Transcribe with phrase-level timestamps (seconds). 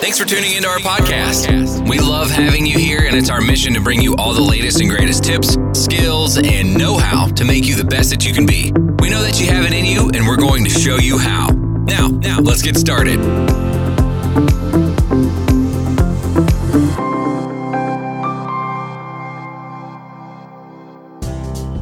[0.00, 1.88] Thanks for tuning into our podcast.
[1.88, 4.80] We love having you here, and it's our mission to bring you all the latest
[4.80, 8.46] and greatest tips, skills, and know how to make you the best that you can
[8.46, 8.72] be.
[9.00, 11.48] We know that you have it in you, and we're going to show you how.
[11.50, 13.18] Now, now, let's get started.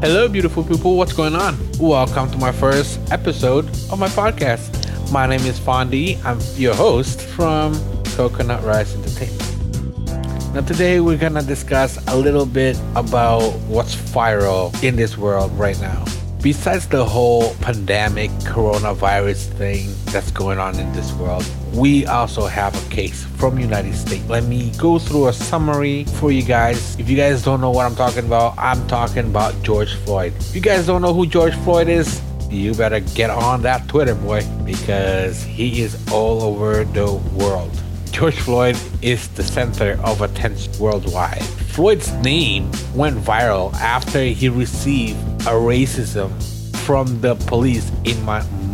[0.00, 0.96] Hello, beautiful people.
[0.96, 1.58] What's going on?
[1.78, 4.72] Welcome to my first episode of my podcast.
[5.12, 6.22] My name is Fondi.
[6.24, 7.74] I'm your host from
[8.16, 10.54] Coconut Rice Entertainment.
[10.54, 15.78] Now, today we're gonna discuss a little bit about what's viral in this world right
[15.82, 16.02] now.
[16.40, 21.44] Besides the whole pandemic coronavirus thing that's going on in this world,
[21.74, 24.26] we also have a case from United States.
[24.30, 26.98] Let me go through a summary for you guys.
[26.98, 30.32] If you guys don't know what I'm talking about, I'm talking about George Floyd.
[30.38, 34.14] If you guys don't know who George Floyd is, you better get on that Twitter
[34.14, 37.70] boy because he is all over the world.
[38.16, 41.42] George Floyd is the center of attention worldwide.
[41.42, 46.30] Floyd's name went viral after he received a racism
[46.76, 48.16] from the police in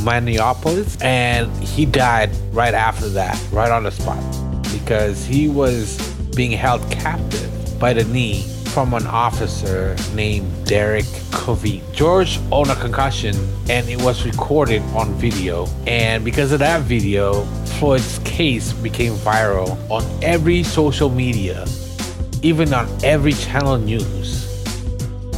[0.05, 4.23] Minneapolis and he died right after that, right on the spot,
[4.71, 5.99] because he was
[6.37, 11.83] being held captive by the knee from an officer named Derek Chauvin.
[11.93, 13.37] George owned a concussion
[13.69, 15.67] and it was recorded on video.
[15.87, 17.45] And because of that video,
[17.79, 21.67] Floyd's case became viral on every social media,
[22.41, 24.49] even on every channel news.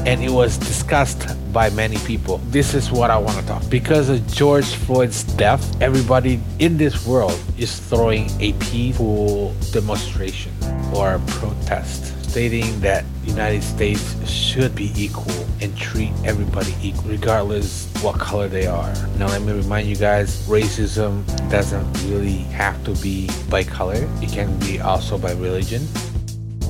[0.07, 2.39] And it was discussed by many people.
[2.51, 3.69] This is what I want to talk.
[3.69, 10.53] Because of George Floyd's death, everybody in this world is throwing a peaceful demonstration
[10.95, 17.87] or protest stating that the United States should be equal and treat everybody equal, regardless
[18.03, 18.93] what color they are.
[19.21, 24.09] Now, let me remind you guys, racism doesn't really have to be by color.
[24.21, 25.87] It can be also by religion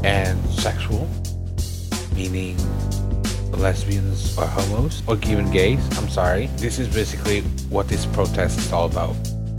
[0.05, 1.09] and sexual,
[2.15, 2.59] meaning
[3.53, 5.81] lesbians or homos or even gays.
[5.97, 6.49] I'm sorry.
[6.59, 7.41] This is basically
[7.71, 9.17] what this protest is all about.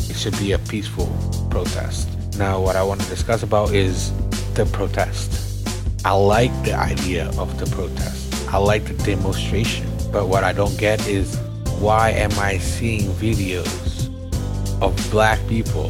[0.07, 1.09] It should be a peaceful
[1.49, 2.07] protest.
[2.37, 4.11] Now, what I want to discuss about is
[4.53, 5.44] the protest.
[6.05, 8.47] I like the idea of the protest.
[8.53, 9.87] I like the demonstration.
[10.11, 11.35] But what I don't get is
[11.79, 14.05] why am I seeing videos
[14.83, 15.89] of black people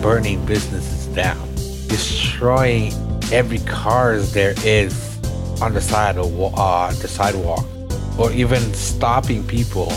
[0.00, 1.46] burning businesses down,
[1.88, 2.94] destroying
[3.30, 5.20] every cars there is
[5.60, 7.66] on the side of uh, the sidewalk,
[8.18, 9.92] or even stopping people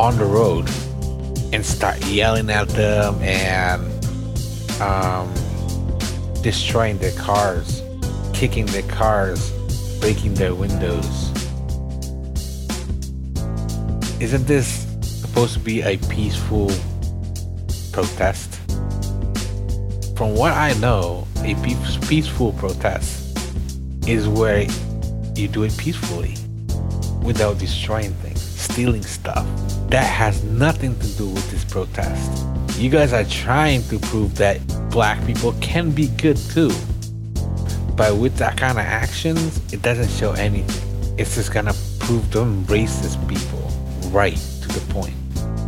[0.00, 0.68] on the road
[1.52, 3.80] and start yelling at them and
[4.82, 5.32] um,
[6.42, 7.84] destroying their cars
[8.40, 9.50] kicking their cars,
[10.00, 11.30] breaking their windows.
[14.18, 16.70] Isn't this supposed to be a peaceful
[17.92, 18.54] protest?
[20.16, 21.54] From what I know, a
[22.06, 23.38] peaceful protest
[24.08, 24.62] is where
[25.34, 26.34] you do it peacefully
[27.22, 29.46] without destroying things, stealing stuff.
[29.90, 32.46] That has nothing to do with this protest.
[32.78, 36.70] You guys are trying to prove that black people can be good too.
[38.00, 41.18] But with that kind of actions, it doesn't show anything.
[41.18, 43.60] It's just gonna prove them racist people
[44.08, 45.14] right to the point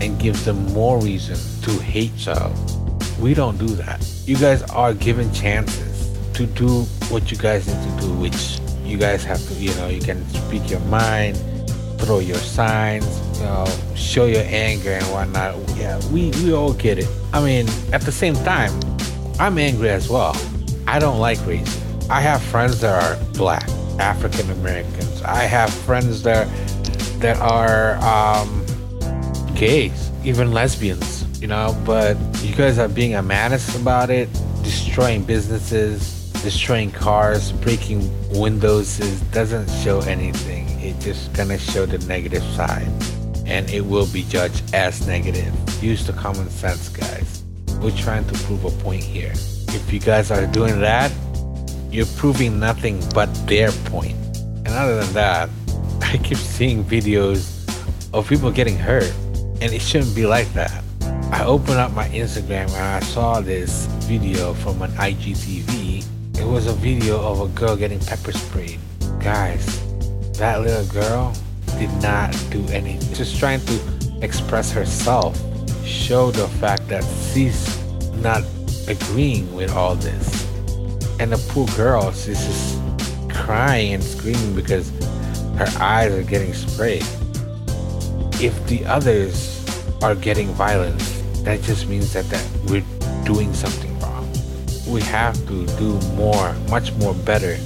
[0.00, 2.50] and give them more reason to hate y'all.
[3.20, 4.02] We don't do that.
[4.24, 8.96] You guys are given chances to do what you guys need to do, which you
[8.96, 11.36] guys have to, you know, you can speak your mind,
[11.98, 13.04] throw your signs,
[13.36, 15.54] you know, show your anger and whatnot.
[15.76, 17.08] Yeah, we, we all get it.
[17.34, 18.72] I mean, at the same time,
[19.38, 20.34] I'm angry as well.
[20.86, 21.81] I don't like racism.
[22.10, 23.68] I have friends that are black,
[23.98, 25.22] African Americans.
[25.22, 26.48] I have friends that
[27.20, 28.64] that are um,
[29.54, 31.20] gays, even lesbians.
[31.40, 34.28] You know, but you guys are being a menace about it,
[34.62, 39.00] destroying businesses, destroying cars, breaking windows.
[39.00, 40.68] It doesn't show anything.
[40.80, 42.88] It just gonna show the negative side,
[43.46, 45.52] and it will be judged as negative.
[45.82, 47.42] Use the common sense, guys.
[47.80, 49.32] We're trying to prove a point here.
[49.68, 51.10] If you guys are doing that,
[51.92, 54.16] you're proving nothing but their point.
[54.64, 55.50] And other than that,
[56.02, 57.48] I keep seeing videos
[58.14, 59.12] of people getting hurt,
[59.60, 60.82] and it shouldn't be like that.
[61.30, 66.04] I opened up my Instagram and I saw this video from an IGTV.
[66.38, 68.78] It was a video of a girl getting pepper sprayed.
[69.20, 69.64] Guys,
[70.38, 71.34] that little girl
[71.78, 73.14] did not do anything.
[73.14, 75.38] Just trying to express herself,
[75.86, 77.78] show the fact that she's
[78.16, 78.42] not
[78.88, 80.41] agreeing with all this
[81.18, 82.80] and the poor girl she's just
[83.30, 84.90] crying and screaming because
[85.56, 87.04] her eyes are getting sprayed.
[88.40, 89.64] If the others
[90.02, 92.84] are getting violence, that just means that, that we're
[93.24, 94.28] doing something wrong.
[94.88, 97.56] we have to do more, much more better.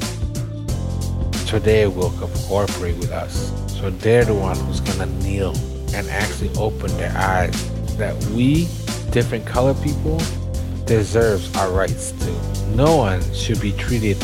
[1.47, 3.53] So they will cooperate with us.
[3.79, 5.55] So they're the one who's gonna kneel
[5.95, 8.69] and actually open their eyes that we,
[9.11, 10.21] different color people,
[10.87, 12.39] deserves our rights too.
[12.75, 14.17] No one should be treated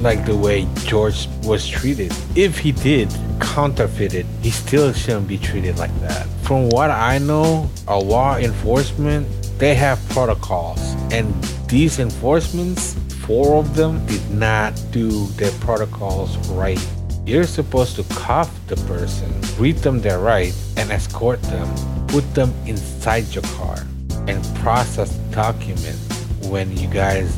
[0.00, 2.12] like the way George was treated.
[2.34, 6.26] If he did counterfeit it, he still shouldn't be treated like that.
[6.42, 9.26] From what I know, a law enforcement,
[9.58, 11.32] they have protocols and
[11.68, 12.94] these enforcements,
[13.26, 16.80] four of them did not do their protocols right.
[17.26, 21.68] You're supposed to cuff the person, read them their rights, and escort them,
[22.06, 23.84] put them inside your car,
[24.28, 27.36] and process the when you guys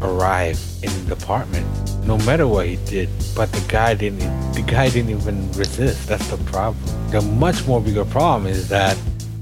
[0.00, 1.66] arrive in the department.
[2.06, 4.20] No matter what he did, but the guy didn't.
[4.52, 6.08] The guy didn't even resist.
[6.08, 6.82] That's the problem.
[7.10, 8.96] The much more bigger problem is that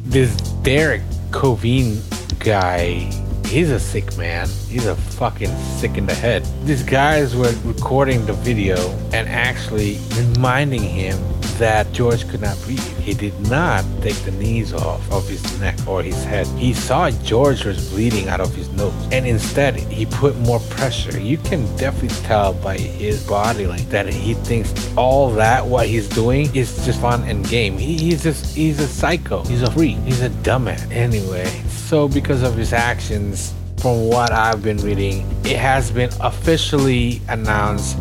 [0.05, 1.03] this Derek
[1.33, 2.01] Chauvin
[2.39, 3.11] guy
[3.47, 4.49] he's a sick man.
[4.69, 6.45] He's a fucking sick in the head.
[6.65, 8.77] These guys were recording the video
[9.13, 11.17] and actually reminding him
[11.59, 12.81] that George could not breathe.
[12.99, 16.47] He did not take the knees off of his neck or his head.
[16.59, 21.19] He saw George was bleeding out of his nose and instead he put more pressure.
[21.19, 26.09] You can definitely tell by his body like that he thinks all that what he's
[26.09, 27.79] doing is just fun and game.
[27.79, 29.43] He, he's just he's a psycho.
[29.45, 29.97] He's a freak.
[29.99, 30.91] He's a dumbass.
[30.91, 37.21] Anyway, so because of his actions, from what I've been reading, it has been officially
[37.29, 37.97] announced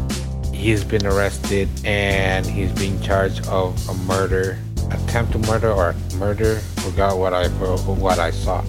[0.65, 4.57] he's been arrested and he's being charged of a murder,
[4.89, 6.56] attempt to murder or murder.
[6.81, 8.65] Forgot what I what I saw.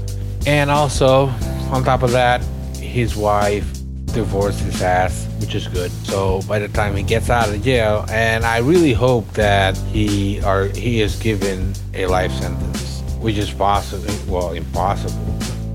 [0.47, 1.29] And also,
[1.73, 2.43] on top of that,
[2.77, 3.67] his wife
[4.13, 5.91] divorced his ass, which is good.
[6.05, 10.43] So by the time he gets out of jail, and I really hope that he
[10.45, 14.15] or he is given a life sentence which is possible.
[14.29, 15.35] Well, impossible.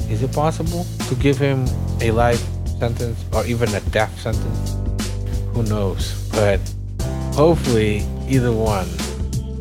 [0.09, 1.65] Is it possible to give him
[1.99, 2.45] a life
[2.77, 4.80] sentence or even a death sentence?
[5.53, 6.29] Who knows?
[6.31, 6.59] But
[7.33, 8.87] hopefully, either one,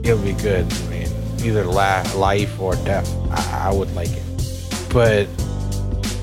[0.05, 0.73] it'll be good.
[0.73, 1.09] I mean,
[1.43, 3.09] either la- life or death.
[3.31, 4.23] I-, I would like it.
[4.93, 5.29] But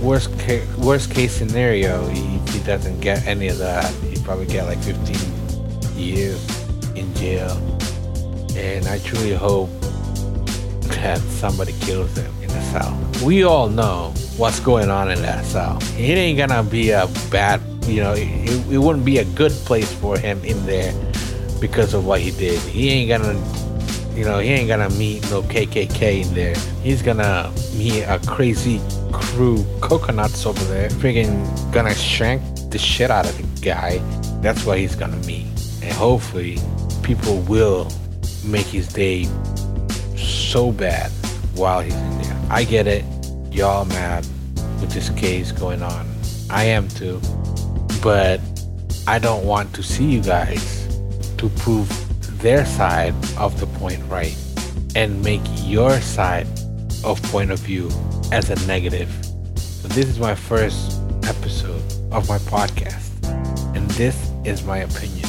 [0.02, 2.22] worst ca- worst case scenario, he,
[2.52, 3.92] he doesn't get any of that.
[4.04, 6.40] He probably get like 15 years
[6.96, 7.52] in jail.
[8.56, 9.70] And I truly hope
[11.02, 12.98] that somebody kills him in the cell.
[13.24, 15.78] We all know what's going on in that cell.
[15.98, 18.28] It ain't gonna be a bad, you know, it,
[18.72, 20.94] it wouldn't be a good place for him in there
[21.60, 22.60] because of what he did.
[22.62, 23.34] He ain't gonna,
[24.16, 26.56] you know, he ain't gonna meet no KKK in there.
[26.84, 28.82] He's gonna meet a crazy
[29.12, 30.90] crew coconuts over there.
[30.90, 34.00] Freaking gonna shank the shit out of the guy.
[34.42, 35.48] That's what he's gonna meet.
[35.82, 36.58] And hopefully,
[37.04, 37.92] people will
[38.44, 39.28] make his day
[40.16, 41.12] so bad
[41.56, 42.42] while he's in there.
[42.50, 43.06] I get it.
[43.52, 44.26] Y'all mad
[44.82, 46.08] with this case going on.
[46.50, 47.20] I am too.
[48.08, 48.40] But
[49.06, 50.88] I don't want to see you guys
[51.40, 51.90] to prove
[52.40, 54.34] their side of the point right
[54.96, 56.48] and make your side
[57.04, 57.90] of point of view
[58.32, 59.10] as a negative.
[59.58, 61.84] So this is my first episode
[62.14, 63.12] of my podcast
[63.76, 65.28] and this is my opinion.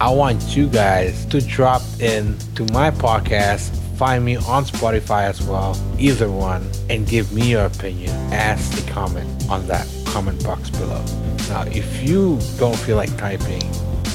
[0.00, 5.40] I want you guys to drop in to my podcast Find me on Spotify as
[5.40, 10.68] well, either one, and give me your opinion as a comment on that comment box
[10.70, 11.04] below.
[11.48, 13.62] Now, if you don't feel like typing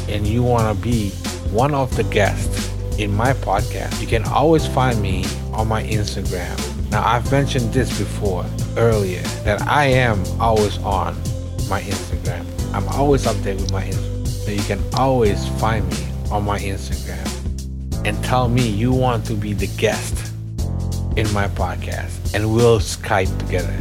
[0.07, 1.09] and you want to be
[1.51, 6.57] one of the guests in my podcast, you can always find me on my Instagram.
[6.91, 8.45] Now, I've mentioned this before
[8.77, 11.15] earlier that I am always on
[11.69, 12.45] my Instagram.
[12.73, 14.27] I'm always updated with my Instagram.
[14.27, 17.27] So you can always find me on my Instagram
[18.05, 20.33] and tell me you want to be the guest
[21.15, 23.77] in my podcast and we'll Skype together.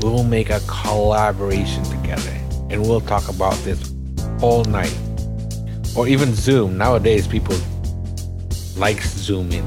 [0.00, 2.37] We'll make a collaboration together
[2.70, 3.92] and we'll talk about this
[4.42, 4.96] all night.
[5.96, 6.78] Or even Zoom.
[6.78, 7.56] Nowadays people
[8.76, 9.66] like Zooming.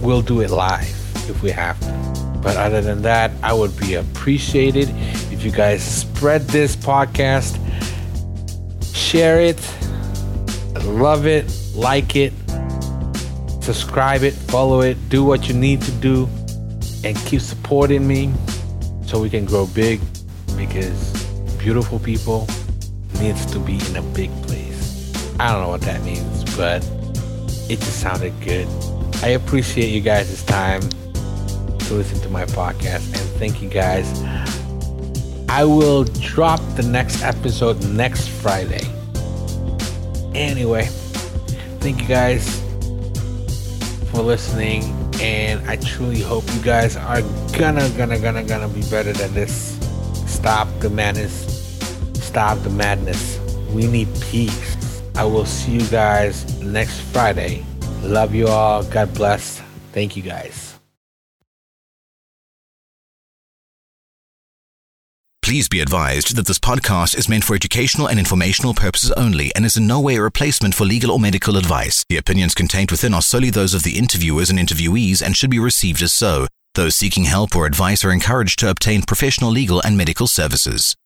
[0.00, 0.88] We'll do it live
[1.28, 2.38] if we have to.
[2.42, 4.88] But other than that, I would be appreciated
[5.30, 7.58] if you guys spread this podcast,
[8.92, 9.60] share it,
[10.84, 12.32] love it, like it,
[13.60, 16.28] subscribe it, follow it, do what you need to do,
[17.04, 18.32] and keep supporting me
[19.06, 20.00] so we can grow big
[20.56, 21.11] because
[21.62, 22.48] beautiful people
[23.20, 25.12] needs to be in a big place.
[25.38, 26.84] I don't know what that means, but
[27.70, 28.66] it just sounded good.
[29.22, 34.22] I appreciate you guys' time to listen to my podcast and thank you guys.
[35.48, 38.84] I will drop the next episode next Friday.
[40.34, 40.86] Anyway,
[41.78, 42.60] thank you guys
[44.10, 44.82] for listening,
[45.20, 47.22] and I truly hope you guys are
[47.56, 49.78] gonna, gonna, gonna, gonna be better than this.
[50.26, 51.51] Stop the madness.
[52.32, 53.38] Stop the madness.
[53.74, 55.02] We need peace.
[55.16, 57.62] I will see you guys next Friday.
[58.02, 58.84] Love you all.
[58.84, 59.60] God bless.
[59.92, 60.78] Thank you guys.
[65.42, 69.66] Please be advised that this podcast is meant for educational and informational purposes only and
[69.66, 72.02] is in no way a replacement for legal or medical advice.
[72.08, 75.58] The opinions contained within are solely those of the interviewers and interviewees and should be
[75.58, 76.46] received as so.
[76.74, 80.96] Those seeking help or advice are encouraged to obtain professional legal and medical services.